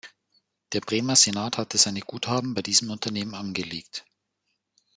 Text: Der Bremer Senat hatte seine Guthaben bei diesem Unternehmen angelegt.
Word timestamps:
Der 0.73 0.81
Bremer 0.81 1.15
Senat 1.15 1.59
hatte 1.59 1.77
seine 1.77 1.99
Guthaben 1.99 2.55
bei 2.55 2.63
diesem 2.63 2.89
Unternehmen 2.89 3.35
angelegt. 3.35 4.03